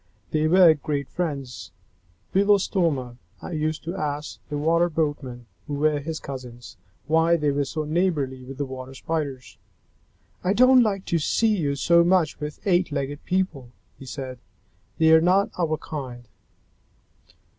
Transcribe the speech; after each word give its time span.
They 0.31 0.47
were 0.47 0.73
great 0.73 1.07
friends. 1.09 1.69
Belostoma 2.33 3.17
used 3.53 3.83
to 3.83 3.95
ask 3.95 4.39
the 4.49 4.57
Water 4.57 4.89
Boatmen, 4.89 5.45
who 5.67 5.75
were 5.75 5.99
his 5.99 6.19
cousins, 6.19 6.75
why 7.05 7.37
they 7.37 7.51
were 7.51 7.65
so 7.65 7.83
neighborly 7.83 8.41
with 8.43 8.57
the 8.57 8.65
Water 8.65 8.95
Spiders. 8.95 9.59
"I 10.43 10.53
don't 10.53 10.81
like 10.81 11.05
to 11.05 11.19
see 11.19 11.55
you 11.55 11.75
so 11.75 12.03
much 12.03 12.39
with 12.39 12.65
eight 12.65 12.91
legged 12.91 13.25
people," 13.25 13.73
he 13.99 14.07
said. 14.07 14.39
"They 14.97 15.13
are 15.13 15.21
not 15.21 15.51
our 15.59 15.77
kind." 15.77 16.27